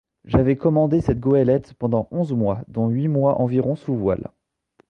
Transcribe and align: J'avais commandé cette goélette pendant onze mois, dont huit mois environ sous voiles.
J'avais 0.25 0.55
commandé 0.55 0.99
cette 0.99 1.19
goélette 1.19 1.75
pendant 1.75 2.07
onze 2.09 2.33
mois, 2.33 2.63
dont 2.69 2.89
huit 2.89 3.07
mois 3.07 3.39
environ 3.39 3.75
sous 3.75 3.95
voiles. 3.95 4.31